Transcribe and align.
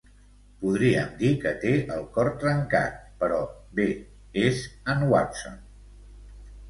Podríem 0.61 1.11
dir 1.17 1.29
que 1.43 1.51
té 1.65 1.73
el 1.97 2.01
cor 2.15 2.31
trencat, 2.43 2.95
però, 3.21 3.37
bé, 3.81 3.87
és 4.47 4.65
en 4.95 5.05
Watson. 5.13 5.61